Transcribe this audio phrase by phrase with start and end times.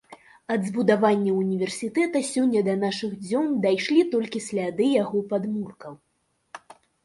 [0.53, 5.93] Ад збудаванняў універсітэта сёння да нашых дзён дайшлі толькі сляды яго падмуркаў.